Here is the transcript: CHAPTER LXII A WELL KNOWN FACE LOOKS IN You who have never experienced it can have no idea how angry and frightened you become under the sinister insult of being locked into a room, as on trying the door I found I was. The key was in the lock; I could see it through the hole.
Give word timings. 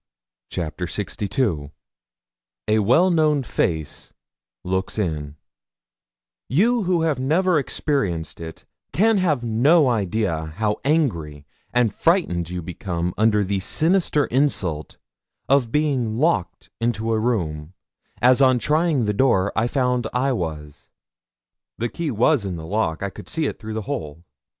CHAPTER 0.49 0.85
LXII 0.87 1.69
A 2.67 2.79
WELL 2.79 3.11
KNOWN 3.11 3.43
FACE 3.43 4.13
LOOKS 4.63 4.97
IN 4.97 5.35
You 6.49 6.81
who 6.85 7.03
have 7.03 7.19
never 7.19 7.59
experienced 7.59 8.39
it 8.41 8.65
can 8.93 9.19
have 9.19 9.43
no 9.43 9.87
idea 9.89 10.55
how 10.57 10.77
angry 10.83 11.45
and 11.71 11.93
frightened 11.93 12.49
you 12.49 12.63
become 12.63 13.13
under 13.15 13.43
the 13.43 13.59
sinister 13.59 14.25
insult 14.25 14.97
of 15.47 15.71
being 15.71 16.17
locked 16.17 16.71
into 16.79 17.13
a 17.13 17.19
room, 17.19 17.73
as 18.23 18.41
on 18.41 18.57
trying 18.57 19.05
the 19.05 19.13
door 19.13 19.53
I 19.55 19.67
found 19.67 20.07
I 20.13 20.31
was. 20.31 20.89
The 21.77 21.89
key 21.89 22.09
was 22.09 22.43
in 22.43 22.55
the 22.55 22.65
lock; 22.65 23.03
I 23.03 23.11
could 23.11 23.29
see 23.29 23.45
it 23.45 23.59
through 23.59 23.75
the 23.75 23.83
hole. 23.83 24.23